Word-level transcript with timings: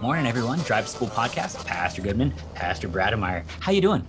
Morning, 0.00 0.26
everyone. 0.26 0.58
Drive 0.60 0.84
to 0.84 0.90
School 0.90 1.08
Podcast. 1.08 1.64
Pastor 1.64 2.02
Goodman, 2.02 2.34
Pastor 2.54 2.88
Brademeier. 2.88 3.44
How 3.60 3.72
you 3.72 3.80
doing? 3.80 4.06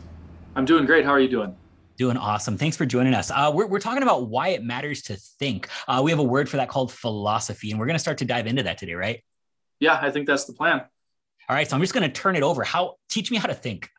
I'm 0.55 0.65
doing 0.65 0.85
great. 0.85 1.05
How 1.05 1.11
are 1.11 1.19
you 1.19 1.29
doing? 1.29 1.55
Doing 1.97 2.17
awesome. 2.17 2.57
Thanks 2.57 2.75
for 2.75 2.85
joining 2.85 3.13
us. 3.13 3.31
Uh, 3.31 3.51
we're, 3.53 3.67
we're 3.67 3.79
talking 3.79 4.03
about 4.03 4.27
why 4.27 4.49
it 4.49 4.63
matters 4.63 5.03
to 5.03 5.15
think. 5.15 5.69
Uh, 5.87 6.01
we 6.03 6.11
have 6.11 6.19
a 6.19 6.23
word 6.23 6.49
for 6.49 6.57
that 6.57 6.67
called 6.67 6.91
philosophy, 6.91 7.71
and 7.71 7.79
we're 7.79 7.85
going 7.85 7.95
to 7.95 7.99
start 7.99 8.17
to 8.17 8.25
dive 8.25 8.47
into 8.47 8.63
that 8.63 8.77
today, 8.77 8.95
right? 8.95 9.23
Yeah, 9.79 9.97
I 10.01 10.11
think 10.11 10.27
that's 10.27 10.45
the 10.45 10.53
plan. 10.53 10.81
All 11.47 11.55
right. 11.55 11.69
So 11.69 11.75
I'm 11.75 11.81
just 11.81 11.93
going 11.93 12.09
to 12.09 12.13
turn 12.13 12.35
it 12.35 12.43
over. 12.43 12.63
How 12.63 12.95
teach 13.07 13.31
me 13.31 13.37
how 13.37 13.47
to 13.47 13.53
think. 13.53 13.89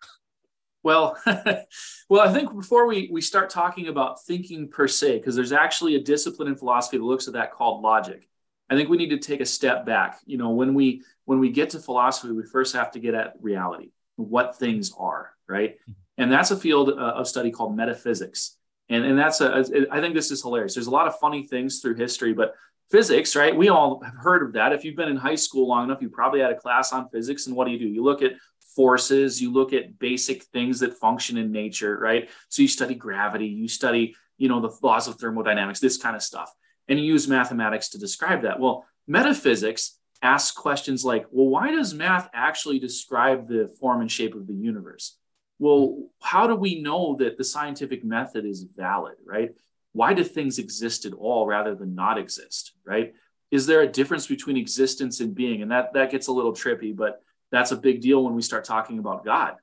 Well, 0.83 1.17
well, 2.09 2.29
I 2.29 2.33
think 2.33 2.55
before 2.55 2.87
we 2.87 3.09
we 3.11 3.21
start 3.21 3.49
talking 3.49 3.89
about 3.89 4.25
thinking 4.25 4.69
per 4.69 4.89
se, 4.89 5.19
because 5.19 5.37
there's 5.37 5.53
actually 5.53 5.95
a 5.95 6.01
discipline 6.01 6.49
in 6.49 6.57
philosophy 6.57 6.99
that 6.99 7.05
looks 7.05 7.27
at 7.29 7.35
that 7.35 7.53
called 7.53 7.83
logic. 7.83 8.29
I 8.69 8.75
think 8.75 8.89
we 8.89 8.97
need 8.97 9.11
to 9.11 9.19
take 9.19 9.41
a 9.41 9.47
step 9.47 9.87
back. 9.87 10.19
You 10.27 10.39
know, 10.39 10.51
when 10.51 10.75
we 10.75 11.03
when 11.25 11.39
we 11.39 11.51
get 11.51 11.71
to 11.71 11.79
philosophy, 11.79 12.33
we 12.33 12.45
first 12.45 12.75
have 12.75 12.91
to 12.93 12.99
get 12.99 13.15
at 13.15 13.35
reality, 13.41 13.91
what 14.17 14.59
things 14.59 14.93
are, 14.99 15.33
right? 15.49 15.75
Mm-hmm. 15.75 15.93
And 16.19 16.33
that's 16.33 16.51
a 16.51 16.57
field 16.57 16.91
uh, 16.91 16.93
of 16.93 17.29
study 17.29 17.51
called 17.51 17.77
metaphysics. 17.77 18.57
And, 18.89 19.05
and 19.05 19.19
that's 19.19 19.41
a, 19.41 19.65
I 19.91 20.01
think 20.01 20.15
this 20.15 20.31
is 20.31 20.43
hilarious. 20.43 20.75
There's 20.75 20.87
a 20.87 20.93
lot 20.93 21.09
of 21.09 21.19
funny 21.19 21.47
things 21.47 21.81
through 21.81 21.97
history, 21.97 22.33
but 22.33 22.55
physics, 22.91 23.35
right? 23.35 23.55
We 23.55 23.69
all 23.69 24.01
have 24.03 24.15
heard 24.15 24.43
of 24.43 24.53
that. 24.55 24.73
If 24.73 24.85
you've 24.85 24.97
been 24.97 25.09
in 25.09 25.17
high 25.17 25.35
school 25.35 25.69
long 25.69 25.85
enough, 25.85 26.01
you 26.01 26.09
probably 26.09 26.41
had 26.41 26.53
a 26.53 26.57
class 26.57 26.93
on 26.93 27.09
physics. 27.09 27.47
And 27.47 27.57
what 27.57 27.67
do 27.67 27.73
you 27.73 27.79
do? 27.79 27.87
You 27.87 28.03
look 28.03 28.23
at 28.23 28.33
forces, 28.75 29.43
you 29.43 29.53
look 29.53 29.73
at 29.73 29.99
basic 29.99 30.45
things 30.45 30.81
that 30.81 30.95
function 30.95 31.37
in 31.37 31.51
nature, 31.51 31.99
right? 31.99 32.31
So 32.49 32.63
you 32.63 32.69
study 32.69 32.95
gravity, 32.95 33.47
you 33.47 33.69
study, 33.69 34.15
you 34.39 34.49
know, 34.49 34.61
the 34.61 34.75
laws 34.83 35.09
of 35.09 35.17
thermodynamics, 35.17 35.81
this 35.81 35.99
kind 35.99 36.15
of 36.15 36.23
stuff. 36.23 36.53
And 36.89 36.99
you 36.99 37.05
use 37.05 37.29
mathematics 37.29 37.91
to 37.91 37.99
describe 37.99 38.43
that. 38.43 38.61
Well, 38.61 38.85
metaphysics 39.07 39.99
asks 40.23 40.57
questions 40.57 41.05
like, 41.05 41.27
well, 41.31 41.49
why 41.49 41.71
does 41.71 41.95
math 41.95 42.29
actually 42.33 42.79
describe 42.79 43.49
the 43.49 43.69
form 43.81 44.01
and 44.01 44.11
shape 44.11 44.35
of 44.35 44.47
the 44.47 44.55
universe? 44.55 45.17
Well, 45.59 46.09
how 46.21 46.47
do 46.47 46.55
we 46.55 46.81
know 46.81 47.17
that 47.19 47.39
the 47.39 47.45
scientific 47.45 48.05
method 48.05 48.45
is 48.45 48.63
valid, 48.63 49.17
right? 49.25 49.51
Why 49.93 50.13
do 50.13 50.23
things 50.23 50.59
exist 50.59 51.07
at 51.07 51.15
all 51.15 51.47
rather 51.47 51.75
than 51.75 51.95
not 51.95 52.19
exist, 52.19 52.73
right? 52.85 53.15
Is 53.51 53.67
there 53.67 53.81
a 53.81 53.89
difference 53.89 54.27
between 54.27 54.57
existence 54.57 55.21
and 55.21 55.35
being? 55.35 55.63
And 55.63 55.71
that, 55.71 55.95
that 55.95 56.11
gets 56.11 56.27
a 56.27 56.33
little 56.33 56.53
trippy, 56.53 56.95
but 56.95 57.23
that's 57.51 57.73
a 57.73 57.77
big 57.77 58.01
deal 58.01 58.23
when 58.23 58.35
we 58.35 58.43
start 58.43 58.65
talking 58.65 58.99
about 58.99 59.25
God, 59.25 59.55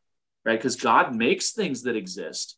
right? 0.45 0.57
Because 0.57 0.75
God 0.75 1.15
makes 1.15 1.51
things 1.51 1.83
that 1.83 1.95
exist. 1.95 2.57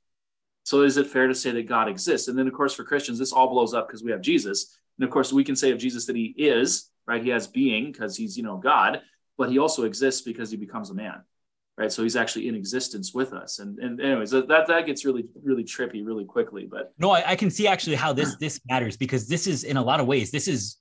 So 0.66 0.82
is 0.82 0.98
it 0.98 1.08
fair 1.08 1.28
to 1.28 1.36
say 1.36 1.52
that 1.52 1.70
God 1.70 1.88
exists? 1.88 2.28
And 2.28 2.38
then, 2.38 2.48
of 2.48 2.54
course, 2.54 2.74
for 2.74 2.84
Christians, 2.84 3.20
this 3.20 3.32
all 3.32 3.48
blows 3.48 3.76
up 3.76 3.88
because 3.88 4.04
we 4.04 4.12
have 4.12 4.22
Jesus. 4.22 4.76
And 4.98 5.06
of 5.06 5.12
course, 5.12 5.32
we 5.32 5.44
can 5.44 5.56
say 5.56 5.72
of 5.72 5.78
Jesus 5.78 6.08
that 6.08 6.16
he 6.16 6.34
is, 6.38 6.90
right? 7.06 7.24
He 7.24 7.30
has 7.30 7.46
being 7.46 7.92
because 7.92 8.18
he's, 8.18 8.36
you 8.36 8.42
know, 8.42 8.58
God, 8.58 9.02
but 9.38 9.52
he 9.52 9.60
also 9.60 9.84
exists 9.84 10.22
because 10.22 10.50
he 10.50 10.58
becomes 10.58 10.90
a 10.90 10.96
man, 10.96 11.22
right? 11.78 11.92
So 11.92 12.02
he's 12.02 12.16
actually 12.16 12.48
in 12.48 12.56
existence 12.56 13.14
with 13.14 13.32
us. 13.32 13.60
And, 13.60 13.78
and 13.78 14.02
anyways, 14.02 14.32
that, 14.32 14.48
that 14.48 14.86
gets 14.88 15.06
really, 15.06 15.26
really 15.44 15.64
trippy 15.64 16.04
really 16.04 16.26
quickly. 16.26 16.68
But 16.70 16.94
no, 16.98 17.12
I, 17.12 17.32
I 17.32 17.36
can 17.36 17.52
see 17.52 17.68
actually 17.68 17.98
how 17.98 18.12
this, 18.12 18.36
this 18.38 18.60
matters 18.68 18.98
because 18.98 19.28
this 19.28 19.46
is 19.46 19.66
in 19.66 19.78
a 19.78 19.84
lot 19.84 20.00
of 20.00 20.08
ways, 20.08 20.32
this 20.32 20.48
is 20.48 20.78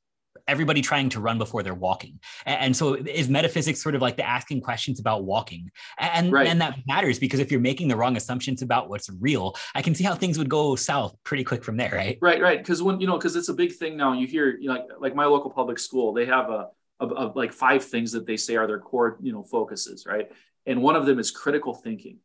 everybody 0.47 0.83
trying 0.83 1.09
to 1.11 1.21
run 1.21 1.39
before 1.39 1.63
they're 1.63 1.75
walking. 1.75 2.21
And 2.45 2.77
so 2.77 2.95
is 2.95 3.29
metaphysics 3.29 3.83
sort 3.83 3.95
of 3.95 4.03
like 4.03 4.17
the 4.17 4.27
asking 4.27 4.61
questions 4.61 5.01
about 5.01 5.25
walking? 5.25 5.71
And, 5.99 6.33
right. 6.33 6.47
and 6.47 6.61
that 6.61 6.79
matters 6.87 7.19
because 7.19 7.41
if 7.41 7.51
you're 7.51 7.61
making 7.61 7.89
the 7.89 7.97
wrong 7.97 8.17
assumptions 8.17 8.63
about 8.63 8.89
what's 8.89 9.09
real, 9.21 9.55
I 9.75 9.83
can 9.83 9.95
see 9.95 10.05
how 10.05 10.15
things 10.15 10.39
would 10.39 10.49
go 10.49 10.77
south 10.77 11.17
pretty 11.25 11.45
quick 11.45 11.65
from 11.65 11.77
there, 11.77 11.93
right? 11.93 12.19
Right, 12.21 12.41
right. 12.41 12.59
Because 12.59 12.83
when, 12.83 13.01
you 13.01 13.07
know, 13.07 13.17
because 13.17 13.37
it's 13.37 13.49
a 13.49 13.55
big 13.55 13.73
thing 13.73 13.97
now, 13.97 14.13
you 14.13 14.27
hear, 14.27 14.57
you 14.59 14.69
know, 14.69 14.75
like, 14.75 14.87
like 14.99 15.15
my 15.15 15.25
local 15.25 15.51
public 15.51 15.79
school, 15.79 16.13
they 16.13 16.27
have 16.27 16.51
a, 16.51 16.69
of, 17.01 17.13
of 17.13 17.37
like 17.37 17.53
five 17.53 17.85
things 17.85 18.13
that 18.13 18.27
they 18.27 18.37
say 18.37 18.57
are 18.57 18.67
their 18.67 18.79
core, 18.79 19.19
you 19.21 19.33
know, 19.33 19.43
focuses, 19.43 20.07
right? 20.07 20.31
And 20.67 20.83
one 20.83 20.97
of 20.97 21.07
them 21.07 21.19
is 21.19 21.31
critical 21.31 21.75
thinking. 21.75 22.19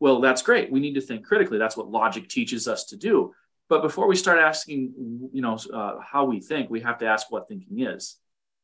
Well, 0.00 0.20
that's 0.20 0.42
great. 0.42 0.70
We 0.70 0.80
need 0.80 0.94
to 0.94 1.00
think 1.00 1.24
critically. 1.24 1.58
That's 1.58 1.76
what 1.76 1.90
logic 1.90 2.28
teaches 2.28 2.68
us 2.68 2.84
to 2.86 2.96
do. 2.96 3.34
But 3.68 3.82
before 3.82 4.06
we 4.06 4.16
start 4.16 4.38
asking, 4.38 5.30
you 5.32 5.42
know, 5.42 5.58
uh, 5.72 5.98
how 6.00 6.24
we 6.24 6.40
think, 6.40 6.70
we 6.70 6.80
have 6.82 6.98
to 6.98 7.06
ask 7.06 7.30
what 7.30 7.48
thinking 7.48 7.80
is, 7.80 8.16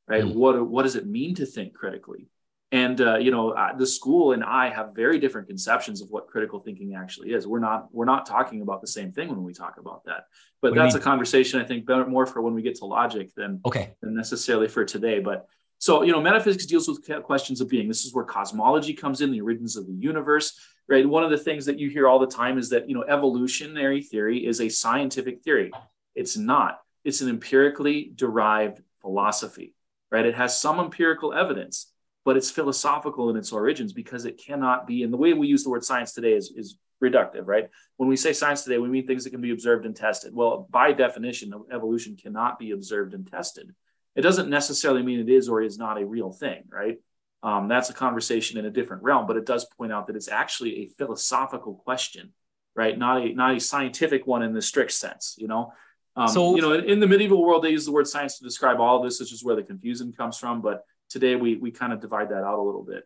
right? 0.06 0.24
Mm. 0.24 0.34
What 0.34 0.66
what 0.68 0.82
does 0.84 0.96
it 0.96 1.06
mean 1.06 1.34
to 1.36 1.46
think 1.46 1.74
critically? 1.74 2.28
And 2.70 2.98
uh, 3.00 3.18
you 3.18 3.30
know, 3.30 3.54
the 3.76 3.86
school 3.86 4.32
and 4.32 4.42
I 4.42 4.70
have 4.70 4.94
very 4.94 5.18
different 5.18 5.46
conceptions 5.48 6.00
of 6.00 6.08
what 6.08 6.26
critical 6.26 6.58
thinking 6.58 6.94
actually 6.94 7.32
is. 7.32 7.46
We're 7.46 7.58
not 7.58 7.88
we're 7.92 8.06
not 8.06 8.24
talking 8.24 8.62
about 8.62 8.80
the 8.80 8.86
same 8.86 9.12
thing 9.12 9.28
when 9.28 9.42
we 9.42 9.52
talk 9.52 9.76
about 9.78 10.04
that. 10.04 10.24
But 10.62 10.74
that's 10.74 10.94
a 10.94 11.00
conversation 11.00 11.60
I 11.60 11.64
think 11.64 11.84
better, 11.84 12.06
more 12.06 12.24
for 12.24 12.40
when 12.40 12.54
we 12.54 12.62
get 12.62 12.76
to 12.76 12.86
logic 12.86 13.34
than 13.36 13.60
okay 13.66 13.92
than 14.00 14.14
necessarily 14.14 14.68
for 14.68 14.84
today. 14.86 15.18
But 15.18 15.46
so 15.78 16.02
you 16.02 16.12
know, 16.12 16.20
metaphysics 16.22 16.64
deals 16.64 16.88
with 16.88 17.22
questions 17.24 17.60
of 17.60 17.68
being. 17.68 17.88
This 17.88 18.06
is 18.06 18.14
where 18.14 18.24
cosmology 18.24 18.94
comes 18.94 19.20
in, 19.20 19.32
the 19.32 19.42
origins 19.42 19.76
of 19.76 19.86
the 19.86 19.92
universe 19.92 20.58
right? 20.92 21.08
One 21.08 21.24
of 21.24 21.30
the 21.30 21.38
things 21.38 21.64
that 21.64 21.78
you 21.78 21.88
hear 21.88 22.06
all 22.06 22.18
the 22.18 22.26
time 22.26 22.58
is 22.58 22.68
that, 22.68 22.86
you 22.86 22.94
know, 22.94 23.02
evolutionary 23.02 24.02
theory 24.02 24.46
is 24.46 24.60
a 24.60 24.68
scientific 24.68 25.42
theory. 25.42 25.72
It's 26.14 26.36
not. 26.36 26.80
It's 27.02 27.22
an 27.22 27.30
empirically 27.30 28.12
derived 28.14 28.82
philosophy, 29.00 29.74
right? 30.10 30.26
It 30.26 30.34
has 30.34 30.60
some 30.60 30.78
empirical 30.78 31.32
evidence, 31.32 31.90
but 32.26 32.36
it's 32.36 32.50
philosophical 32.50 33.30
in 33.30 33.38
its 33.38 33.52
origins 33.52 33.94
because 33.94 34.26
it 34.26 34.36
cannot 34.36 34.86
be. 34.86 35.02
And 35.02 35.10
the 35.10 35.16
way 35.16 35.32
we 35.32 35.46
use 35.46 35.64
the 35.64 35.70
word 35.70 35.82
science 35.82 36.12
today 36.12 36.34
is, 36.34 36.52
is 36.54 36.76
reductive, 37.02 37.46
right? 37.46 37.70
When 37.96 38.10
we 38.10 38.16
say 38.16 38.34
science 38.34 38.62
today, 38.62 38.76
we 38.76 38.90
mean 38.90 39.06
things 39.06 39.24
that 39.24 39.30
can 39.30 39.40
be 39.40 39.52
observed 39.52 39.86
and 39.86 39.96
tested. 39.96 40.34
Well, 40.34 40.68
by 40.70 40.92
definition, 40.92 41.54
evolution 41.72 42.16
cannot 42.16 42.58
be 42.58 42.72
observed 42.72 43.14
and 43.14 43.26
tested. 43.26 43.74
It 44.14 44.20
doesn't 44.20 44.50
necessarily 44.50 45.02
mean 45.02 45.20
it 45.20 45.30
is 45.30 45.48
or 45.48 45.62
is 45.62 45.78
not 45.78 46.00
a 46.00 46.04
real 46.04 46.32
thing, 46.32 46.64
right? 46.68 46.98
Um, 47.42 47.68
that's 47.68 47.90
a 47.90 47.94
conversation 47.94 48.58
in 48.58 48.66
a 48.66 48.70
different 48.70 49.02
realm 49.02 49.26
but 49.26 49.36
it 49.36 49.46
does 49.46 49.66
point 49.76 49.92
out 49.92 50.06
that 50.06 50.16
it's 50.16 50.28
actually 50.28 50.80
a 50.80 50.88
philosophical 50.98 51.74
question 51.74 52.32
right? 52.74 52.98
Not 52.98 53.22
a 53.22 53.34
not 53.34 53.54
a 53.54 53.60
scientific 53.60 54.26
one 54.26 54.42
in 54.42 54.52
the 54.52 54.62
strict 54.62 54.92
sense 54.92 55.36
you 55.38 55.48
know? 55.48 55.72
Um, 56.16 56.28
so 56.28 56.56
you 56.56 56.62
know 56.62 56.72
in, 56.72 56.84
in, 56.84 57.00
the 57.00 57.06
medieval 57.06 57.42
world 57.42 57.64
they 57.64 57.70
use 57.70 57.86
the 57.86 57.92
word 57.92 58.06
science 58.06 58.38
to 58.38 58.44
describe 58.44 58.80
all 58.80 58.98
of 58.98 59.04
this 59.04 59.18
which 59.18 59.32
is 59.32 59.42
where 59.42 59.56
the 59.56 59.62
confusion 59.62 60.12
comes 60.12 60.36
from 60.36 60.60
but 60.60 60.84
today 61.08 61.36
we 61.36 61.56
we 61.56 61.70
kind 61.70 61.92
of 61.92 62.00
divide 62.00 62.28
that 62.28 62.44
out 62.44 62.58
a 62.58 62.62
little 62.62 62.82
bit 62.82 63.04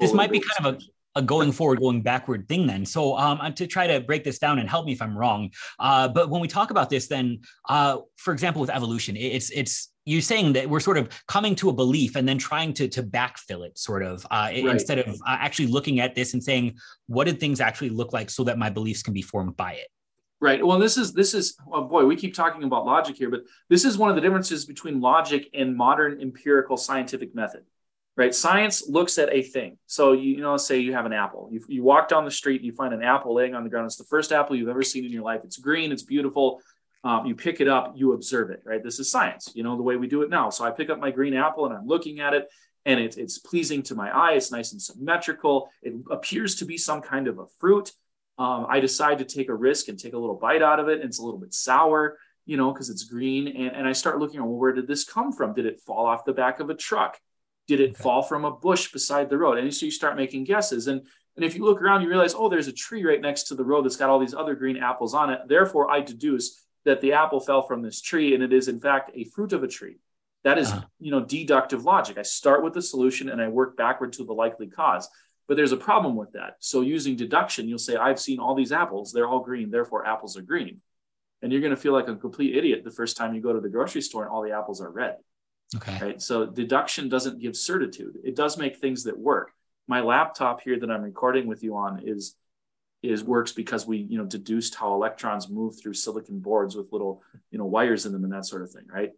this 0.00 0.12
might 0.12 0.30
be 0.30 0.40
kind 0.40 0.66
of 0.66 0.74
a 0.74 0.78
a 1.14 1.22
going 1.22 1.52
forward, 1.52 1.80
going 1.80 2.00
backward 2.00 2.48
thing 2.48 2.66
then. 2.66 2.86
So 2.86 3.16
um, 3.18 3.52
to 3.54 3.66
try 3.66 3.86
to 3.86 4.00
break 4.00 4.24
this 4.24 4.38
down 4.38 4.58
and 4.58 4.68
help 4.68 4.86
me 4.86 4.92
if 4.92 5.02
I'm 5.02 5.16
wrong, 5.16 5.50
uh, 5.78 6.08
but 6.08 6.30
when 6.30 6.40
we 6.40 6.48
talk 6.48 6.70
about 6.70 6.88
this, 6.88 7.06
then 7.06 7.40
uh, 7.68 7.98
for 8.16 8.32
example, 8.32 8.60
with 8.60 8.70
evolution, 8.70 9.16
it's 9.16 9.50
it's 9.50 9.91
you're 10.04 10.22
saying 10.22 10.54
that 10.54 10.68
we're 10.68 10.80
sort 10.80 10.98
of 10.98 11.08
coming 11.28 11.54
to 11.56 11.68
a 11.68 11.72
belief 11.72 12.16
and 12.16 12.28
then 12.28 12.38
trying 12.38 12.72
to 12.74 12.88
to 12.88 13.02
backfill 13.02 13.66
it 13.66 13.78
sort 13.78 14.02
of 14.02 14.24
uh, 14.30 14.48
right. 14.50 14.66
instead 14.66 14.98
of 14.98 15.08
uh, 15.08 15.36
actually 15.40 15.66
looking 15.66 16.00
at 16.00 16.14
this 16.14 16.34
and 16.34 16.42
saying 16.42 16.76
what 17.06 17.24
did 17.24 17.38
things 17.38 17.60
actually 17.60 17.90
look 17.90 18.12
like 18.12 18.30
so 18.30 18.44
that 18.44 18.58
my 18.58 18.70
beliefs 18.70 19.02
can 19.02 19.14
be 19.14 19.22
formed 19.22 19.56
by 19.56 19.72
it? 19.72 19.88
Right. 20.40 20.64
Well 20.64 20.78
this 20.78 20.96
is 20.96 21.12
this 21.12 21.34
is 21.34 21.56
well 21.66 21.84
boy 21.84 22.04
we 22.04 22.16
keep 22.16 22.34
talking 22.34 22.64
about 22.64 22.84
logic 22.84 23.16
here 23.16 23.30
but 23.30 23.42
this 23.68 23.84
is 23.84 23.96
one 23.96 24.10
of 24.10 24.16
the 24.16 24.22
differences 24.22 24.64
between 24.64 25.00
logic 25.00 25.48
and 25.54 25.76
modern 25.76 26.20
empirical 26.20 26.76
scientific 26.76 27.34
method 27.34 27.62
right? 28.16 28.34
Science 28.34 28.88
looks 28.88 29.18
at 29.18 29.32
a 29.32 29.42
thing. 29.42 29.78
So 29.86 30.12
you, 30.12 30.36
you 30.36 30.40
know 30.40 30.56
say 30.56 30.78
you 30.78 30.92
have 30.92 31.06
an 31.06 31.12
apple. 31.12 31.48
You, 31.50 31.60
you 31.68 31.82
walk 31.82 32.08
down 32.08 32.24
the 32.24 32.30
street 32.30 32.60
and 32.60 32.66
you 32.66 32.72
find 32.72 32.92
an 32.92 33.02
apple 33.02 33.34
laying 33.34 33.54
on 33.54 33.64
the 33.64 33.70
ground. 33.70 33.86
It's 33.86 33.96
the 33.96 34.04
first 34.04 34.32
apple 34.32 34.56
you've 34.56 34.68
ever 34.68 34.82
seen 34.82 35.04
in 35.04 35.12
your 35.12 35.22
life. 35.22 35.40
It's 35.44 35.58
green. 35.58 35.92
It's 35.92 36.02
beautiful 36.02 36.60
um, 37.04 37.26
you 37.26 37.34
pick 37.34 37.60
it 37.60 37.68
up, 37.68 37.94
you 37.96 38.12
observe 38.12 38.50
it, 38.50 38.62
right? 38.64 38.82
This 38.82 38.98
is 39.00 39.10
science, 39.10 39.50
you 39.54 39.62
know, 39.62 39.76
the 39.76 39.82
way 39.82 39.96
we 39.96 40.06
do 40.06 40.22
it 40.22 40.30
now. 40.30 40.50
So 40.50 40.64
I 40.64 40.70
pick 40.70 40.88
up 40.88 40.98
my 40.98 41.10
green 41.10 41.34
apple 41.34 41.66
and 41.66 41.74
I'm 41.74 41.86
looking 41.86 42.20
at 42.20 42.32
it 42.34 42.48
and 42.84 43.00
it, 43.00 43.16
it's 43.18 43.38
pleasing 43.38 43.82
to 43.84 43.94
my 43.94 44.10
eye. 44.10 44.32
It's 44.32 44.52
nice 44.52 44.72
and 44.72 44.80
symmetrical. 44.80 45.68
It 45.82 45.94
appears 46.10 46.56
to 46.56 46.64
be 46.64 46.76
some 46.76 47.00
kind 47.00 47.28
of 47.28 47.38
a 47.38 47.46
fruit. 47.58 47.92
Um, 48.38 48.66
I 48.68 48.80
decide 48.80 49.18
to 49.18 49.24
take 49.24 49.48
a 49.48 49.54
risk 49.54 49.88
and 49.88 49.98
take 49.98 50.14
a 50.14 50.18
little 50.18 50.36
bite 50.36 50.62
out 50.62 50.80
of 50.80 50.88
it. 50.88 51.00
And 51.00 51.04
it's 51.04 51.18
a 51.18 51.24
little 51.24 51.40
bit 51.40 51.54
sour, 51.54 52.18
you 52.46 52.56
know, 52.56 52.72
because 52.72 52.88
it's 52.88 53.04
green. 53.04 53.48
And, 53.48 53.76
and 53.76 53.88
I 53.88 53.92
start 53.92 54.18
looking, 54.18 54.40
well, 54.40 54.50
where 54.50 54.72
did 54.72 54.86
this 54.86 55.04
come 55.04 55.32
from? 55.32 55.54
Did 55.54 55.66
it 55.66 55.80
fall 55.80 56.06
off 56.06 56.24
the 56.24 56.32
back 56.32 56.60
of 56.60 56.70
a 56.70 56.74
truck? 56.74 57.18
Did 57.68 57.80
it 57.80 57.90
okay. 57.90 58.02
fall 58.02 58.22
from 58.22 58.44
a 58.44 58.50
bush 58.50 58.92
beside 58.92 59.28
the 59.28 59.38
road? 59.38 59.58
And 59.58 59.72
so 59.72 59.86
you 59.86 59.92
start 59.92 60.16
making 60.16 60.44
guesses. 60.44 60.86
And 60.86 61.02
and 61.34 61.44
if 61.46 61.56
you 61.56 61.64
look 61.64 61.80
around, 61.80 62.02
you 62.02 62.08
realize, 62.08 62.34
oh, 62.34 62.50
there's 62.50 62.68
a 62.68 62.72
tree 62.72 63.04
right 63.04 63.20
next 63.20 63.44
to 63.44 63.54
the 63.54 63.64
road 63.64 63.84
that's 63.84 63.96
got 63.96 64.10
all 64.10 64.18
these 64.18 64.34
other 64.34 64.54
green 64.54 64.76
apples 64.76 65.14
on 65.14 65.30
it. 65.30 65.40
Therefore, 65.48 65.90
I 65.90 66.00
deduce 66.00 66.62
that 66.84 67.00
the 67.00 67.12
apple 67.12 67.40
fell 67.40 67.62
from 67.62 67.82
this 67.82 68.00
tree 68.00 68.34
and 68.34 68.42
it 68.42 68.52
is 68.52 68.68
in 68.68 68.80
fact 68.80 69.10
a 69.14 69.24
fruit 69.24 69.52
of 69.52 69.62
a 69.62 69.68
tree. 69.68 69.98
That 70.44 70.58
is, 70.58 70.72
uh-huh. 70.72 70.86
you 70.98 71.10
know 71.12 71.24
deductive 71.24 71.84
logic. 71.84 72.18
I 72.18 72.22
start 72.22 72.64
with 72.64 72.74
the 72.74 72.82
solution 72.82 73.28
and 73.28 73.40
i 73.40 73.48
work 73.48 73.76
backward 73.76 74.12
to 74.14 74.24
the 74.24 74.32
likely 74.32 74.66
cause. 74.66 75.08
But 75.48 75.56
there's 75.56 75.72
a 75.72 75.76
problem 75.76 76.16
with 76.16 76.32
that. 76.32 76.56
So 76.60 76.80
using 76.80 77.16
deduction 77.16 77.68
you'll 77.68 77.78
say 77.78 77.96
i've 77.96 78.20
seen 78.20 78.38
all 78.38 78.54
these 78.54 78.72
apples. 78.72 79.12
They're 79.12 79.28
all 79.28 79.40
green. 79.40 79.70
Therefore 79.70 80.06
apples 80.06 80.36
are 80.36 80.42
green. 80.42 80.80
And 81.42 81.50
you're 81.50 81.60
going 81.60 81.74
to 81.74 81.80
feel 81.80 81.92
like 81.92 82.06
a 82.06 82.14
complete 82.14 82.56
idiot 82.56 82.84
the 82.84 82.90
first 82.92 83.16
time 83.16 83.34
you 83.34 83.40
go 83.40 83.52
to 83.52 83.60
the 83.60 83.68
grocery 83.68 84.00
store 84.00 84.22
and 84.22 84.30
all 84.30 84.42
the 84.42 84.52
apples 84.52 84.80
are 84.80 84.90
red. 84.90 85.16
Okay. 85.74 85.98
Right? 86.00 86.22
So 86.22 86.46
deduction 86.46 87.08
doesn't 87.08 87.40
give 87.40 87.56
certitude. 87.56 88.18
It 88.22 88.36
does 88.36 88.56
make 88.56 88.76
things 88.76 89.04
that 89.04 89.18
work. 89.18 89.50
My 89.88 90.00
laptop 90.00 90.60
here 90.60 90.78
that 90.78 90.90
i'm 90.90 91.02
recording 91.02 91.46
with 91.46 91.62
you 91.62 91.76
on 91.76 92.02
is 92.04 92.36
is 93.02 93.24
works 93.24 93.52
because 93.52 93.86
we 93.86 93.98
you 93.98 94.18
know 94.18 94.24
deduced 94.24 94.74
how 94.74 94.94
electrons 94.94 95.48
move 95.48 95.78
through 95.78 95.94
silicon 95.94 96.38
boards 96.38 96.76
with 96.76 96.92
little 96.92 97.22
you 97.50 97.58
know 97.58 97.64
wires 97.64 98.06
in 98.06 98.12
them 98.12 98.24
and 98.24 98.32
that 98.32 98.46
sort 98.46 98.62
of 98.62 98.70
thing 98.70 98.84
right 98.88 99.10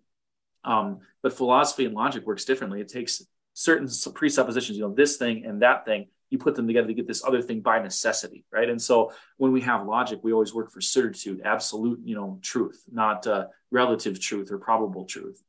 um, 0.64 1.00
but 1.22 1.34
philosophy 1.34 1.84
and 1.84 1.94
logic 1.94 2.26
works 2.26 2.44
differently 2.44 2.80
it 2.80 2.88
takes 2.88 3.22
certain 3.54 3.88
presuppositions, 4.12 4.76
you 4.76 4.84
know, 4.84 4.92
this 4.92 5.16
thing 5.16 5.46
and 5.46 5.62
that 5.62 5.86
thing, 5.86 6.08
you 6.28 6.38
put 6.38 6.56
them 6.56 6.66
together 6.66 6.88
to 6.88 6.94
get 6.94 7.06
this 7.06 7.24
other 7.24 7.40
thing 7.40 7.60
by 7.60 7.78
necessity, 7.78 8.44
right? 8.52 8.68
And 8.68 8.82
so 8.82 9.12
when 9.36 9.52
we 9.52 9.60
have 9.62 9.86
logic, 9.86 10.20
we 10.22 10.32
always 10.32 10.52
work 10.52 10.72
for 10.72 10.80
certitude, 10.80 11.40
absolute, 11.44 12.00
you 12.04 12.16
know, 12.16 12.40
truth, 12.42 12.82
not 12.90 13.26
uh, 13.26 13.46
relative 13.70 14.20
truth 14.20 14.50
or 14.50 14.58
probable 14.58 15.04
truth. 15.04 15.40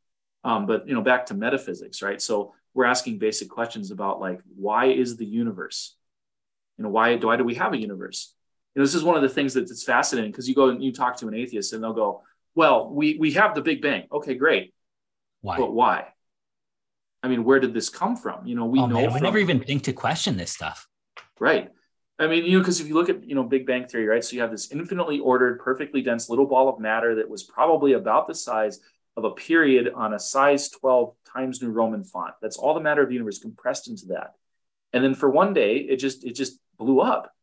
Um, 0.43 0.67
but 0.67 0.87
you 0.87 0.93
know, 0.93 1.01
back 1.01 1.25
to 1.27 1.33
metaphysics, 1.33 2.03
right? 2.03 2.21
So 2.21 2.53
we're 2.75 2.85
asking 2.85 3.17
basic 3.17 3.49
questions 3.49 3.89
about 3.89 4.19
like, 4.19 4.39
why 4.55 4.85
is 4.85 5.17
the 5.17 5.25
universe? 5.25 5.95
You 6.77 6.83
know, 6.83 6.89
why 6.89 7.15
do 7.15 7.27
why 7.27 7.37
do 7.37 7.43
we 7.43 7.55
have 7.55 7.73
a 7.73 7.77
universe? 7.77 8.33
You 8.73 8.81
know, 8.81 8.85
this 8.85 8.95
is 8.95 9.03
one 9.03 9.15
of 9.15 9.21
the 9.21 9.29
things 9.29 9.53
that's 9.53 9.83
fascinating 9.83 10.31
because 10.31 10.49
you 10.49 10.55
go 10.55 10.69
and 10.69 10.83
you 10.83 10.91
talk 10.91 11.17
to 11.17 11.27
an 11.27 11.33
atheist 11.33 11.73
and 11.73 11.83
they'll 11.83 11.93
go, 11.93 12.23
"Well, 12.53 12.89
we 12.89 13.17
we 13.17 13.31
have 13.33 13.55
the 13.55 13.61
Big 13.61 13.81
Bang. 13.81 14.07
Okay, 14.11 14.35
great. 14.35 14.73
Why? 15.41 15.57
But 15.57 15.73
why? 15.73 16.07
I 17.23 17.27
mean, 17.27 17.43
where 17.43 17.59
did 17.59 17.73
this 17.73 17.89
come 17.89 18.15
from? 18.15 18.45
You 18.45 18.55
know, 18.55 18.65
we 18.65 18.79
oh, 18.79 18.85
know 18.85 19.01
man, 19.01 19.13
we 19.13 19.19
never 19.19 19.37
even 19.37 19.59
think 19.59 19.83
to 19.83 19.93
question 19.93 20.37
this 20.37 20.51
stuff. 20.51 20.87
Right. 21.39 21.69
I 22.17 22.27
mean, 22.27 22.45
you 22.45 22.53
know, 22.53 22.59
because 22.59 22.79
if 22.79 22.87
you 22.87 22.93
look 22.93 23.09
at, 23.09 23.27
you 23.27 23.35
know, 23.35 23.43
Big 23.43 23.65
Bang 23.65 23.87
Theory, 23.87 24.05
right? 24.05 24.23
So 24.23 24.35
you 24.35 24.41
have 24.41 24.51
this 24.51 24.71
infinitely 24.71 25.19
ordered, 25.19 25.59
perfectly 25.59 26.01
dense 26.01 26.29
little 26.29 26.45
ball 26.45 26.69
of 26.69 26.79
matter 26.79 27.15
that 27.15 27.29
was 27.29 27.43
probably 27.43 27.93
about 27.93 28.27
the 28.27 28.35
size 28.35 28.79
of 29.17 29.25
a 29.25 29.31
period 29.31 29.91
on 29.93 30.13
a 30.13 30.19
size 30.19 30.69
12 30.69 31.13
Times 31.33 31.61
New 31.61 31.71
Roman 31.71 32.03
font. 32.03 32.35
That's 32.41 32.57
all 32.57 32.73
the 32.73 32.79
matter 32.79 33.01
of 33.01 33.09
the 33.09 33.15
universe 33.15 33.39
compressed 33.39 33.89
into 33.89 34.07
that. 34.07 34.35
And 34.93 35.03
then 35.03 35.15
for 35.15 35.29
one 35.29 35.53
day, 35.53 35.77
it 35.77 35.97
just 35.97 36.23
it 36.23 36.35
just 36.35 36.59
blew 36.77 36.99
up, 36.99 37.33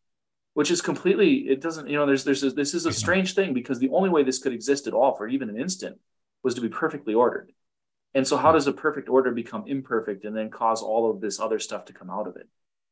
which 0.54 0.70
is 0.70 0.82
completely 0.82 1.48
it 1.48 1.60
doesn't 1.60 1.88
you 1.88 1.96
know 1.96 2.06
there's 2.06 2.24
there's 2.24 2.42
a, 2.42 2.50
this 2.50 2.74
is 2.74 2.86
a 2.86 2.92
strange 2.92 3.34
thing 3.34 3.54
because 3.54 3.78
the 3.78 3.90
only 3.90 4.10
way 4.10 4.22
this 4.22 4.38
could 4.38 4.52
exist 4.52 4.86
at 4.86 4.94
all 4.94 5.14
for 5.14 5.28
even 5.28 5.48
an 5.48 5.58
instant 5.58 5.98
was 6.42 6.54
to 6.54 6.60
be 6.60 6.68
perfectly 6.68 7.14
ordered. 7.14 7.52
And 8.14 8.26
so, 8.26 8.36
how 8.36 8.52
does 8.52 8.66
a 8.66 8.72
perfect 8.72 9.08
order 9.08 9.30
become 9.30 9.64
imperfect 9.66 10.24
and 10.24 10.36
then 10.36 10.50
cause 10.50 10.82
all 10.82 11.10
of 11.10 11.20
this 11.20 11.40
other 11.40 11.58
stuff 11.58 11.86
to 11.86 11.92
come 11.92 12.10
out 12.10 12.26
of 12.26 12.36
it? 12.36 12.48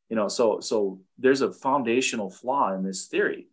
You 0.08 0.16
know, 0.16 0.28
so 0.28 0.60
so 0.60 1.00
there's 1.18 1.42
a 1.42 1.52
foundational 1.52 2.30
flaw 2.30 2.74
in 2.74 2.82
this 2.82 3.06
theory. 3.06 3.48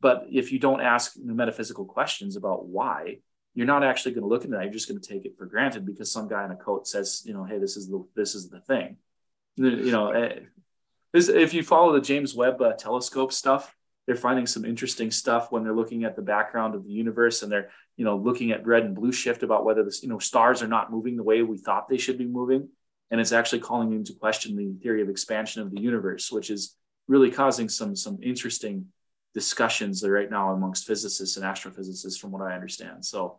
But 0.00 0.26
if 0.30 0.50
you 0.50 0.58
don't 0.58 0.80
ask 0.80 1.12
metaphysical 1.16 1.84
questions 1.84 2.36
about 2.36 2.66
why, 2.66 3.18
you're 3.54 3.66
not 3.66 3.84
actually 3.84 4.12
going 4.12 4.22
to 4.22 4.28
look 4.28 4.44
into 4.44 4.56
that. 4.56 4.64
You're 4.64 4.72
just 4.72 4.88
going 4.88 5.00
to 5.00 5.06
take 5.06 5.26
it 5.26 5.36
for 5.36 5.44
granted 5.44 5.84
because 5.84 6.10
some 6.10 6.26
guy 6.26 6.44
in 6.44 6.50
a 6.50 6.56
coat 6.56 6.88
says, 6.88 7.22
you 7.26 7.34
know, 7.34 7.44
hey, 7.44 7.58
this 7.58 7.76
is 7.76 7.88
the 7.88 8.06
this 8.16 8.34
is 8.34 8.48
the 8.48 8.60
thing. 8.60 8.96
You 9.56 9.90
know, 9.90 10.10
eh, 10.12 10.40
this, 11.12 11.28
if 11.28 11.54
you 11.54 11.62
follow 11.62 11.92
the 11.92 12.00
James 12.00 12.34
Webb 12.34 12.60
uh, 12.60 12.72
telescope 12.72 13.32
stuff, 13.32 13.74
they're 14.06 14.16
finding 14.16 14.46
some 14.46 14.64
interesting 14.64 15.10
stuff 15.10 15.52
when 15.52 15.62
they're 15.62 15.74
looking 15.74 16.04
at 16.04 16.16
the 16.16 16.22
background 16.22 16.74
of 16.74 16.84
the 16.84 16.90
universe 16.90 17.42
and 17.42 17.52
they're 17.52 17.70
you 17.96 18.04
know 18.04 18.16
looking 18.16 18.50
at 18.50 18.66
red 18.66 18.84
and 18.84 18.94
blue 18.94 19.12
shift 19.12 19.42
about 19.42 19.64
whether 19.64 19.84
this 19.84 20.02
you 20.02 20.08
know 20.08 20.18
stars 20.18 20.62
are 20.62 20.68
not 20.68 20.90
moving 20.90 21.16
the 21.16 21.22
way 21.22 21.42
we 21.42 21.58
thought 21.58 21.88
they 21.88 21.98
should 21.98 22.18
be 22.18 22.26
moving. 22.26 22.68
And 23.12 23.20
it's 23.20 23.32
actually 23.32 23.60
calling 23.60 23.92
into 23.92 24.14
question 24.14 24.56
the 24.56 24.72
theory 24.82 25.02
of 25.02 25.08
expansion 25.08 25.62
of 25.62 25.70
the 25.70 25.80
universe 25.80 26.30
which 26.30 26.50
is 26.50 26.76
really 27.08 27.30
causing 27.30 27.68
some 27.68 27.94
some 27.94 28.18
interesting 28.22 28.86
discussions 29.32 30.06
right 30.06 30.30
now 30.30 30.50
amongst 30.50 30.86
physicists 30.86 31.36
and 31.36 31.44
astrophysicists 31.44 32.18
from 32.18 32.32
what 32.32 32.42
i 32.42 32.54
understand. 32.54 33.04
So 33.04 33.38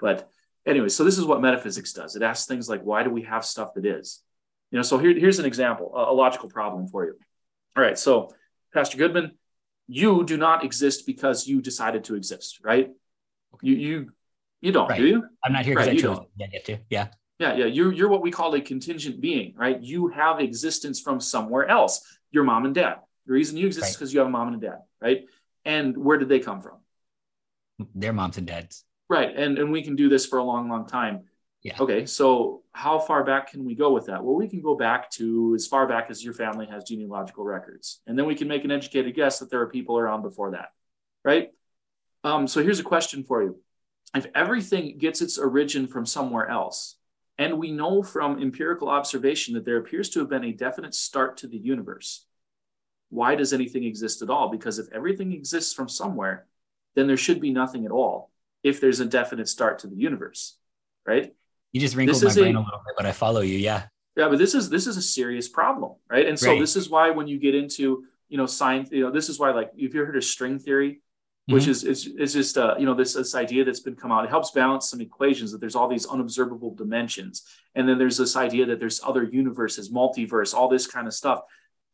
but 0.00 0.30
anyway 0.66 0.88
so 0.88 1.04
this 1.04 1.18
is 1.18 1.24
what 1.24 1.42
metaphysics 1.42 1.92
does. 1.92 2.16
It 2.16 2.22
asks 2.22 2.46
things 2.46 2.68
like 2.68 2.82
why 2.82 3.02
do 3.02 3.10
we 3.10 3.22
have 3.22 3.44
stuff 3.44 3.74
that 3.74 3.84
is 3.84 4.22
you 4.70 4.76
know 4.76 4.82
so 4.82 4.98
here, 4.98 5.18
here's 5.18 5.38
an 5.38 5.44
example 5.44 5.92
a, 5.94 6.12
a 6.12 6.14
logical 6.14 6.48
problem 6.48 6.88
for 6.88 7.04
you 7.04 7.14
all 7.76 7.82
right 7.82 7.98
so 7.98 8.30
pastor 8.72 8.98
goodman 8.98 9.32
you 9.88 10.22
do 10.24 10.36
not 10.36 10.64
exist 10.64 11.06
because 11.06 11.46
you 11.46 11.60
decided 11.62 12.04
to 12.04 12.14
exist, 12.14 12.60
right? 12.62 12.90
You 13.62 13.74
you 13.74 14.12
you 14.60 14.70
don't, 14.70 14.88
right. 14.88 14.98
do 14.98 15.06
you? 15.06 15.24
I'm 15.42 15.52
not 15.52 15.64
here 15.64 15.74
because 15.74 15.88
right, 15.88 15.96
I 15.96 16.00
chose 16.00 16.18
to 16.18 16.48
get 16.48 16.64
to. 16.66 16.78
Yeah. 16.90 17.08
Yeah, 17.38 17.54
yeah. 17.54 17.66
You're 17.66 17.92
you're 17.92 18.08
what 18.08 18.20
we 18.20 18.30
call 18.30 18.54
a 18.54 18.60
contingent 18.60 19.20
being, 19.20 19.54
right? 19.56 19.80
You 19.80 20.08
have 20.08 20.40
existence 20.40 21.00
from 21.00 21.20
somewhere 21.20 21.66
else. 21.66 22.04
Your 22.30 22.44
mom 22.44 22.66
and 22.66 22.74
dad. 22.74 22.96
The 23.26 23.32
reason 23.32 23.56
you 23.56 23.66
exist 23.66 23.84
right. 23.84 23.90
is 23.90 23.96
because 23.96 24.12
you 24.12 24.20
have 24.20 24.28
a 24.28 24.30
mom 24.30 24.48
and 24.48 24.62
a 24.62 24.66
dad, 24.66 24.78
right? 25.00 25.24
And 25.64 25.96
where 25.96 26.18
did 26.18 26.28
they 26.28 26.40
come 26.40 26.60
from? 26.60 26.78
Their 27.94 28.12
moms 28.12 28.36
and 28.36 28.46
dads. 28.46 28.84
Right. 29.08 29.34
And 29.34 29.58
and 29.58 29.72
we 29.72 29.82
can 29.82 29.96
do 29.96 30.08
this 30.08 30.26
for 30.26 30.38
a 30.38 30.44
long, 30.44 30.68
long 30.68 30.86
time. 30.86 31.24
Yeah. 31.62 31.76
Okay. 31.80 32.06
So 32.06 32.62
how 32.72 32.98
far 32.98 33.24
back 33.24 33.50
can 33.50 33.64
we 33.64 33.74
go 33.74 33.92
with 33.92 34.06
that? 34.06 34.22
Well, 34.22 34.36
we 34.36 34.48
can 34.48 34.62
go 34.62 34.76
back 34.76 35.10
to 35.12 35.54
as 35.54 35.66
far 35.66 35.88
back 35.88 36.06
as 36.08 36.24
your 36.24 36.34
family 36.34 36.66
has 36.66 36.84
genealogical 36.84 37.44
records, 37.44 38.00
and 38.06 38.18
then 38.18 38.26
we 38.26 38.34
can 38.34 38.48
make 38.48 38.64
an 38.64 38.70
educated 38.70 39.14
guess 39.14 39.40
that 39.40 39.50
there 39.50 39.60
are 39.60 39.68
people 39.68 39.98
around 39.98 40.22
before 40.22 40.52
that, 40.52 40.68
right? 41.24 41.50
Um, 42.22 42.46
so 42.46 42.62
here's 42.62 42.80
a 42.80 42.84
question 42.84 43.24
for 43.24 43.42
you: 43.42 43.60
If 44.14 44.26
everything 44.34 44.98
gets 44.98 45.20
its 45.20 45.36
origin 45.36 45.88
from 45.88 46.06
somewhere 46.06 46.48
else, 46.48 46.96
and 47.38 47.58
we 47.58 47.72
know 47.72 48.02
from 48.02 48.40
empirical 48.40 48.88
observation 48.88 49.54
that 49.54 49.64
there 49.64 49.78
appears 49.78 50.10
to 50.10 50.20
have 50.20 50.28
been 50.28 50.44
a 50.44 50.52
definite 50.52 50.94
start 50.94 51.38
to 51.38 51.48
the 51.48 51.58
universe, 51.58 52.24
why 53.10 53.34
does 53.34 53.52
anything 53.52 53.82
exist 53.82 54.22
at 54.22 54.30
all? 54.30 54.48
Because 54.48 54.78
if 54.78 54.86
everything 54.92 55.32
exists 55.32 55.74
from 55.74 55.88
somewhere, 55.88 56.46
then 56.94 57.08
there 57.08 57.16
should 57.16 57.40
be 57.40 57.52
nothing 57.52 57.84
at 57.84 57.90
all 57.92 58.30
if 58.62 58.80
there's 58.80 59.00
a 59.00 59.06
definite 59.06 59.48
start 59.48 59.80
to 59.80 59.86
the 59.86 59.96
universe, 59.96 60.56
right? 61.04 61.34
You 61.72 61.80
just 61.80 61.96
wrinkled 61.96 62.22
my 62.22 62.32
brain 62.32 62.56
a, 62.56 62.60
a, 62.60 62.62
little 62.62 62.82
bit, 62.86 62.94
but 62.96 63.06
I 63.06 63.12
follow 63.12 63.40
you. 63.40 63.58
Yeah. 63.58 63.84
Yeah, 64.16 64.28
but 64.28 64.38
this 64.38 64.54
is 64.54 64.68
this 64.68 64.88
is 64.88 64.96
a 64.96 65.02
serious 65.02 65.48
problem, 65.48 65.92
right? 66.10 66.26
And 66.26 66.36
so 66.36 66.50
right. 66.50 66.60
this 66.60 66.74
is 66.74 66.90
why 66.90 67.10
when 67.10 67.28
you 67.28 67.38
get 67.38 67.54
into 67.54 68.04
you 68.28 68.36
know 68.36 68.46
science, 68.46 68.88
you 68.90 69.02
know 69.02 69.12
this 69.12 69.28
is 69.28 69.38
why 69.38 69.52
like 69.52 69.70
if 69.76 69.94
you 69.94 70.04
heard 70.04 70.16
of 70.16 70.24
string 70.24 70.58
theory, 70.58 71.02
which 71.46 71.62
mm-hmm. 71.62 71.70
is 71.70 71.84
is 71.84 72.06
is 72.18 72.32
just 72.32 72.58
uh, 72.58 72.74
you 72.78 72.84
know 72.84 72.94
this 72.94 73.14
this 73.14 73.36
idea 73.36 73.64
that's 73.64 73.78
been 73.78 73.94
come 73.94 74.10
out. 74.10 74.24
It 74.24 74.30
helps 74.30 74.50
balance 74.50 74.90
some 74.90 75.00
equations 75.00 75.52
that 75.52 75.60
there's 75.60 75.76
all 75.76 75.86
these 75.86 76.04
unobservable 76.04 76.74
dimensions, 76.74 77.44
and 77.76 77.88
then 77.88 77.96
there's 77.96 78.16
this 78.16 78.34
idea 78.34 78.66
that 78.66 78.80
there's 78.80 79.00
other 79.04 79.22
universes, 79.22 79.92
multiverse, 79.92 80.52
all 80.52 80.68
this 80.68 80.88
kind 80.88 81.06
of 81.06 81.14
stuff. 81.14 81.42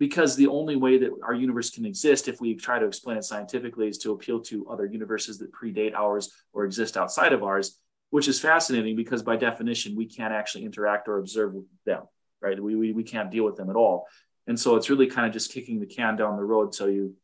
Because 0.00 0.34
the 0.34 0.48
only 0.48 0.74
way 0.74 0.98
that 0.98 1.10
our 1.22 1.34
universe 1.34 1.70
can 1.70 1.84
exist, 1.84 2.26
if 2.26 2.40
we 2.40 2.56
try 2.56 2.80
to 2.80 2.86
explain 2.86 3.16
it 3.16 3.22
scientifically, 3.22 3.86
is 3.86 3.98
to 3.98 4.10
appeal 4.10 4.40
to 4.40 4.66
other 4.66 4.86
universes 4.86 5.38
that 5.38 5.52
predate 5.52 5.94
ours 5.94 6.32
or 6.52 6.64
exist 6.64 6.96
outside 6.96 7.32
of 7.32 7.44
ours 7.44 7.78
which 8.14 8.28
is 8.28 8.38
fascinating 8.38 8.94
because 8.94 9.24
by 9.24 9.34
definition 9.36 9.96
we 9.96 10.06
can't 10.06 10.32
actually 10.32 10.64
interact 10.64 11.08
or 11.08 11.18
observe 11.18 11.54
them 11.84 12.04
right? 12.44 12.62
We, 12.62 12.76
we, 12.76 12.92
we 12.92 13.02
can't 13.02 13.30
deal 13.30 13.44
with 13.44 13.56
them 13.56 13.70
at 13.70 13.76
all. 13.76 14.06
And 14.46 14.60
so 14.60 14.76
it's 14.76 14.90
really 14.90 15.06
kind 15.06 15.26
of 15.26 15.32
just 15.32 15.50
kicking 15.50 15.80
the 15.80 15.86
can 15.86 16.14
down 16.14 16.36
the 16.36 16.44
road 16.44 16.74
so 16.74 16.86
you 16.86 17.14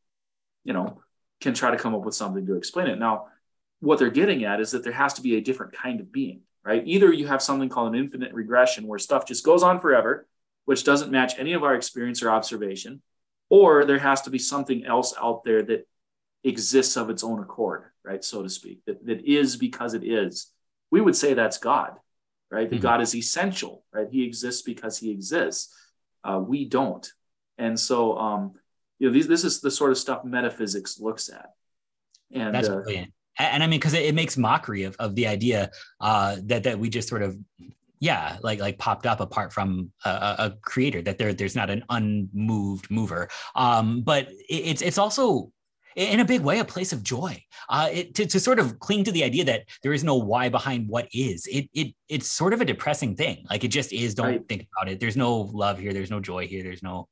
you 0.64 0.72
know 0.72 1.00
can 1.40 1.54
try 1.54 1.70
to 1.70 1.76
come 1.76 1.94
up 1.94 2.04
with 2.04 2.14
something 2.14 2.44
to 2.46 2.56
explain 2.56 2.88
it. 2.88 2.98
Now 2.98 3.26
what 3.78 3.98
they're 3.98 4.10
getting 4.10 4.44
at 4.44 4.60
is 4.60 4.72
that 4.72 4.82
there 4.82 4.92
has 4.92 5.14
to 5.14 5.22
be 5.22 5.36
a 5.36 5.40
different 5.40 5.72
kind 5.72 6.00
of 6.00 6.10
being 6.10 6.40
right? 6.64 6.82
Either 6.84 7.12
you 7.12 7.26
have 7.28 7.40
something 7.40 7.68
called 7.68 7.94
an 7.94 8.00
infinite 8.00 8.34
regression 8.34 8.86
where 8.86 8.98
stuff 8.98 9.26
just 9.26 9.44
goes 9.44 9.62
on 9.62 9.78
forever 9.78 10.26
which 10.64 10.84
doesn't 10.84 11.12
match 11.12 11.34
any 11.38 11.52
of 11.52 11.62
our 11.62 11.74
experience 11.74 12.22
or 12.22 12.30
observation 12.30 13.00
or 13.48 13.84
there 13.84 13.98
has 13.98 14.22
to 14.22 14.30
be 14.30 14.38
something 14.38 14.84
else 14.84 15.14
out 15.22 15.44
there 15.44 15.62
that 15.62 15.86
exists 16.42 16.96
of 16.96 17.10
its 17.10 17.22
own 17.22 17.38
accord 17.38 17.84
right? 18.04 18.24
So 18.24 18.42
to 18.42 18.48
speak 18.48 18.80
that, 18.86 19.06
that 19.06 19.24
is 19.24 19.56
because 19.56 19.94
it 19.94 20.02
is 20.02 20.50
we 20.90 21.00
would 21.00 21.16
say 21.16 21.34
that's 21.34 21.58
God, 21.58 21.96
right? 22.50 22.68
That 22.68 22.76
mm-hmm. 22.76 22.82
God 22.82 23.00
is 23.00 23.14
essential, 23.14 23.84
right? 23.92 24.08
He 24.10 24.24
exists 24.24 24.62
because 24.62 24.98
he 24.98 25.10
exists. 25.10 25.74
Uh, 26.24 26.42
we 26.44 26.64
don't. 26.64 27.10
And 27.58 27.78
so, 27.78 28.18
um, 28.18 28.52
you 28.98 29.08
know, 29.08 29.12
these, 29.12 29.28
this 29.28 29.44
is 29.44 29.60
the 29.60 29.70
sort 29.70 29.90
of 29.90 29.98
stuff 29.98 30.24
metaphysics 30.24 30.98
looks 30.98 31.28
at. 31.28 31.50
And 32.32 32.54
that's 32.54 32.68
uh, 32.68 32.76
brilliant. 32.76 33.12
And 33.38 33.62
I 33.62 33.66
mean, 33.66 33.80
because 33.80 33.94
it, 33.94 34.04
it, 34.04 34.14
makes 34.14 34.36
mockery 34.36 34.82
of, 34.82 34.96
of 34.98 35.14
the 35.14 35.26
idea 35.26 35.70
uh, 36.00 36.36
that 36.44 36.64
that 36.64 36.78
we 36.78 36.90
just 36.90 37.08
sort 37.08 37.22
of, 37.22 37.38
yeah, 37.98 38.36
like 38.42 38.60
like 38.60 38.76
popped 38.78 39.06
up 39.06 39.20
apart 39.20 39.52
from 39.52 39.92
a, 40.04 40.10
a 40.10 40.54
creator. 40.62 41.00
That 41.00 41.16
there 41.16 41.32
there's 41.32 41.56
not 41.56 41.70
an 41.70 41.84
unmoved 41.88 42.90
mover. 42.90 43.28
Um, 43.54 44.02
but 44.02 44.28
it, 44.28 44.54
it's 44.54 44.82
it's 44.82 44.98
also 44.98 45.52
in 45.96 46.20
a 46.20 46.24
big 46.24 46.42
way 46.42 46.58
a 46.58 46.64
place 46.64 46.92
of 46.92 47.02
joy. 47.02 47.42
Uh, 47.68 47.88
it, 47.92 48.14
to, 48.14 48.26
to 48.26 48.40
sort 48.40 48.58
of 48.58 48.78
cling 48.78 49.04
to 49.04 49.12
the 49.12 49.24
idea 49.24 49.44
that 49.44 49.64
there 49.82 49.92
is 49.92 50.04
no 50.04 50.16
why 50.16 50.48
behind 50.48 50.88
what 50.88 51.08
is 51.12 51.46
it, 51.46 51.68
it 51.72 51.94
it's 52.08 52.26
sort 52.26 52.52
of 52.52 52.60
a 52.60 52.64
depressing 52.64 53.14
thing. 53.14 53.44
Like 53.48 53.64
it 53.64 53.68
just 53.68 53.92
is. 53.92 54.14
Don't 54.14 54.26
right. 54.26 54.48
think 54.48 54.68
about 54.76 54.90
it. 54.90 55.00
There's 55.00 55.16
no 55.16 55.40
love 55.40 55.78
here. 55.78 55.92
There's 55.92 56.10
no 56.10 56.20
joy 56.20 56.46
here. 56.46 56.62
There's 56.62 56.82
no 56.82 57.08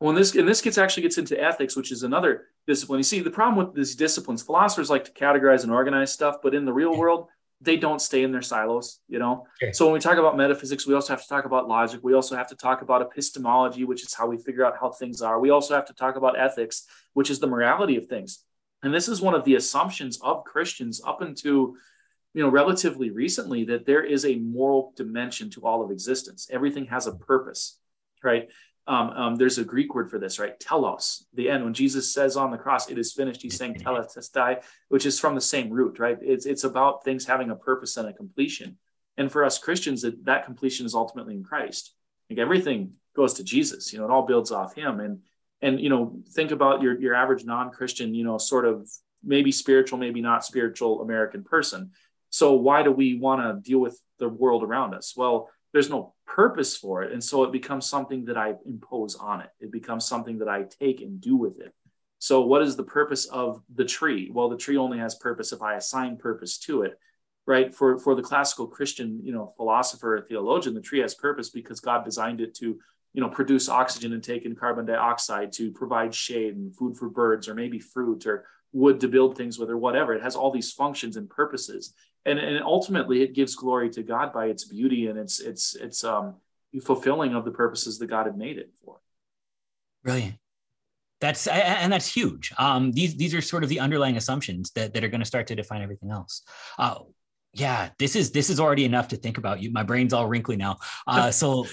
well 0.00 0.10
and 0.10 0.18
this 0.18 0.34
and 0.34 0.48
this 0.48 0.60
gets 0.60 0.78
actually 0.78 1.02
gets 1.02 1.18
into 1.18 1.40
ethics 1.40 1.76
which 1.76 1.92
is 1.92 2.02
another 2.02 2.46
discipline. 2.66 2.98
You 2.98 3.04
see 3.04 3.20
the 3.20 3.30
problem 3.30 3.66
with 3.66 3.74
these 3.74 3.94
disciplines 3.94 4.42
philosophers 4.42 4.90
like 4.90 5.04
to 5.04 5.12
categorize 5.12 5.62
and 5.62 5.72
organize 5.72 6.12
stuff 6.12 6.36
but 6.42 6.54
in 6.54 6.64
the 6.64 6.72
real 6.72 6.96
world 6.96 7.28
they 7.60 7.76
don't 7.76 8.00
stay 8.00 8.22
in 8.22 8.32
their 8.32 8.42
silos, 8.42 9.00
you 9.08 9.18
know? 9.18 9.46
Okay. 9.62 9.72
So 9.72 9.84
when 9.84 9.92
we 9.94 10.00
talk 10.00 10.16
about 10.16 10.36
metaphysics, 10.36 10.86
we 10.86 10.94
also 10.94 11.12
have 11.12 11.22
to 11.22 11.28
talk 11.28 11.44
about 11.44 11.68
logic. 11.68 12.00
We 12.02 12.14
also 12.14 12.34
have 12.36 12.48
to 12.48 12.56
talk 12.56 12.80
about 12.80 13.02
epistemology, 13.02 13.84
which 13.84 14.02
is 14.02 14.14
how 14.14 14.26
we 14.26 14.38
figure 14.38 14.64
out 14.64 14.74
how 14.80 14.90
things 14.90 15.20
are. 15.20 15.38
We 15.38 15.50
also 15.50 15.74
have 15.74 15.86
to 15.86 15.94
talk 15.94 16.16
about 16.16 16.38
ethics, 16.38 16.86
which 17.12 17.28
is 17.28 17.38
the 17.38 17.46
morality 17.46 17.96
of 17.96 18.06
things. 18.06 18.44
And 18.82 18.94
this 18.94 19.08
is 19.08 19.20
one 19.20 19.34
of 19.34 19.44
the 19.44 19.56
assumptions 19.56 20.18
of 20.22 20.44
Christians 20.44 21.02
up 21.06 21.20
into, 21.20 21.76
you 22.32 22.42
know, 22.42 22.48
relatively 22.48 23.10
recently 23.10 23.64
that 23.64 23.84
there 23.84 24.02
is 24.02 24.24
a 24.24 24.36
moral 24.36 24.94
dimension 24.96 25.50
to 25.50 25.66
all 25.66 25.84
of 25.84 25.90
existence. 25.90 26.48
Everything 26.50 26.86
has 26.86 27.06
a 27.06 27.14
purpose, 27.14 27.78
right? 28.22 28.48
Um, 28.86 29.10
um, 29.10 29.36
there's 29.36 29.58
a 29.58 29.64
Greek 29.64 29.94
word 29.94 30.10
for 30.10 30.18
this, 30.18 30.38
right? 30.38 30.58
Telos. 30.58 31.26
The 31.34 31.48
end 31.50 31.64
when 31.64 31.74
Jesus 31.74 32.12
says 32.12 32.36
on 32.36 32.50
the 32.50 32.58
cross, 32.58 32.90
"It 32.90 32.98
is 32.98 33.12
finished," 33.12 33.42
he's 33.42 33.56
saying 33.56 33.74
"telestai," 33.74 34.62
which 34.88 35.06
is 35.06 35.20
from 35.20 35.34
the 35.34 35.40
same 35.40 35.70
root, 35.70 35.98
right? 35.98 36.18
It's 36.20 36.46
it's 36.46 36.64
about 36.64 37.04
things 37.04 37.26
having 37.26 37.50
a 37.50 37.56
purpose 37.56 37.96
and 37.96 38.08
a 38.08 38.12
completion. 38.12 38.78
And 39.16 39.30
for 39.30 39.44
us 39.44 39.58
Christians, 39.58 40.02
that 40.02 40.24
that 40.24 40.44
completion 40.44 40.86
is 40.86 40.94
ultimately 40.94 41.34
in 41.34 41.44
Christ. 41.44 41.94
Like 42.28 42.38
everything 42.38 42.94
goes 43.14 43.34
to 43.34 43.44
Jesus. 43.44 43.92
You 43.92 43.98
know, 43.98 44.06
it 44.06 44.10
all 44.10 44.26
builds 44.26 44.50
off 44.50 44.74
Him. 44.74 45.00
And 45.00 45.20
and 45.62 45.80
you 45.80 45.90
know, 45.90 46.20
think 46.30 46.50
about 46.50 46.82
your 46.82 46.98
your 46.98 47.14
average 47.14 47.44
non-Christian, 47.44 48.14
you 48.14 48.24
know, 48.24 48.38
sort 48.38 48.64
of 48.64 48.88
maybe 49.22 49.52
spiritual, 49.52 49.98
maybe 49.98 50.20
not 50.20 50.44
spiritual 50.44 51.02
American 51.02 51.44
person. 51.44 51.90
So 52.30 52.54
why 52.54 52.82
do 52.82 52.92
we 52.92 53.18
want 53.18 53.42
to 53.42 53.68
deal 53.68 53.80
with 53.80 54.00
the 54.18 54.28
world 54.28 54.62
around 54.62 54.94
us? 54.94 55.14
Well, 55.16 55.50
there's 55.72 55.90
no 55.90 56.14
purpose 56.26 56.76
for 56.76 57.02
it, 57.02 57.12
and 57.12 57.22
so 57.22 57.44
it 57.44 57.52
becomes 57.52 57.86
something 57.86 58.24
that 58.26 58.36
I 58.36 58.54
impose 58.66 59.14
on 59.16 59.40
it. 59.40 59.50
It 59.60 59.70
becomes 59.70 60.06
something 60.06 60.38
that 60.38 60.48
I 60.48 60.64
take 60.80 61.00
and 61.00 61.20
do 61.20 61.36
with 61.36 61.60
it. 61.60 61.74
So, 62.18 62.42
what 62.42 62.62
is 62.62 62.76
the 62.76 62.84
purpose 62.84 63.26
of 63.26 63.62
the 63.74 63.84
tree? 63.84 64.30
Well, 64.32 64.50
the 64.50 64.56
tree 64.56 64.76
only 64.76 64.98
has 64.98 65.14
purpose 65.14 65.52
if 65.52 65.62
I 65.62 65.76
assign 65.76 66.18
purpose 66.18 66.58
to 66.58 66.82
it, 66.82 66.98
right? 67.46 67.74
For 67.74 67.98
for 67.98 68.14
the 68.14 68.22
classical 68.22 68.66
Christian, 68.66 69.20
you 69.22 69.32
know, 69.32 69.52
philosopher 69.56 70.16
or 70.16 70.22
theologian, 70.22 70.74
the 70.74 70.82
tree 70.82 71.00
has 71.00 71.14
purpose 71.14 71.50
because 71.50 71.80
God 71.80 72.04
designed 72.04 72.40
it 72.40 72.54
to, 72.56 72.78
you 73.14 73.20
know, 73.20 73.30
produce 73.30 73.68
oxygen 73.68 74.12
and 74.12 74.22
take 74.22 74.44
in 74.44 74.54
carbon 74.54 74.84
dioxide 74.84 75.52
to 75.52 75.70
provide 75.72 76.14
shade 76.14 76.56
and 76.56 76.76
food 76.76 76.96
for 76.96 77.08
birds, 77.08 77.48
or 77.48 77.54
maybe 77.54 77.78
fruit 77.78 78.26
or 78.26 78.44
wood 78.72 79.00
to 79.00 79.08
build 79.08 79.36
things 79.36 79.58
with, 79.58 79.70
or 79.70 79.76
whatever. 79.76 80.14
It 80.14 80.22
has 80.22 80.36
all 80.36 80.50
these 80.50 80.72
functions 80.72 81.16
and 81.16 81.28
purposes, 81.28 81.94
and 82.24 82.38
and 82.38 82.62
ultimately 82.62 83.22
it 83.22 83.34
gives 83.34 83.54
glory 83.54 83.90
to 83.90 84.02
God 84.02 84.32
by 84.32 84.46
its 84.46 84.64
beauty 84.64 85.06
and 85.06 85.18
its 85.18 85.40
its 85.40 85.74
its 85.74 86.04
um 86.04 86.36
fulfilling 86.82 87.34
of 87.34 87.44
the 87.44 87.50
purposes 87.50 87.98
that 87.98 88.06
God 88.06 88.26
had 88.26 88.38
made 88.38 88.58
it 88.58 88.70
for. 88.84 89.00
Brilliant. 90.04 90.36
That's 91.20 91.46
and 91.46 91.92
that's 91.92 92.12
huge. 92.12 92.52
Um, 92.56 92.92
these 92.92 93.14
these 93.16 93.34
are 93.34 93.42
sort 93.42 93.62
of 93.62 93.68
the 93.68 93.80
underlying 93.80 94.16
assumptions 94.16 94.70
that, 94.72 94.94
that 94.94 95.04
are 95.04 95.08
going 95.08 95.20
to 95.20 95.26
start 95.26 95.48
to 95.48 95.54
define 95.54 95.82
everything 95.82 96.10
else. 96.10 96.42
Uh, 96.78 97.00
yeah, 97.52 97.90
this 97.98 98.16
is 98.16 98.30
this 98.30 98.48
is 98.48 98.58
already 98.58 98.86
enough 98.86 99.08
to 99.08 99.16
think 99.16 99.36
about. 99.36 99.60
You, 99.60 99.70
my 99.70 99.82
brain's 99.82 100.14
all 100.14 100.26
wrinkly 100.26 100.56
now. 100.56 100.78
Uh, 101.06 101.30
so 101.42 101.66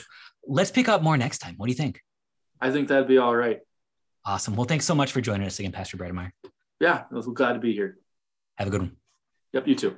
let's 0.45 0.71
pick 0.71 0.89
up 0.89 1.01
more 1.01 1.15
next 1.15 1.37
time. 1.37 1.53
What 1.57 1.67
do 1.67 1.71
you 1.71 1.77
think? 1.77 2.01
I 2.59 2.71
think 2.71 2.89
that'd 2.89 3.07
be 3.07 3.19
all 3.19 3.35
right. 3.35 3.61
Awesome. 4.25 4.55
Well, 4.57 4.65
thanks 4.65 4.85
so 4.85 4.95
much 4.95 5.13
for 5.13 5.21
joining 5.21 5.47
us 5.47 5.59
again, 5.59 5.71
Pastor 5.71 5.95
Brademeier. 5.95 6.31
Yeah, 6.79 7.03
I 7.11 7.15
was 7.15 7.27
glad 7.27 7.53
to 7.53 7.59
be 7.59 7.73
here. 7.73 7.97
Have 8.55 8.67
a 8.67 8.71
good 8.71 8.81
one. 8.81 8.97
Yep, 9.53 9.67
you 9.67 9.75
too. 9.75 9.95